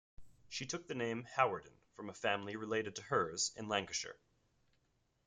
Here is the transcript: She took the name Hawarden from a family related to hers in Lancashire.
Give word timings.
She 0.49 0.65
took 0.65 0.87
the 0.87 0.95
name 0.95 1.27
Hawarden 1.37 1.77
from 1.93 2.09
a 2.09 2.13
family 2.15 2.55
related 2.55 2.95
to 2.95 3.03
hers 3.03 3.51
in 3.55 3.67
Lancashire. 3.67 4.17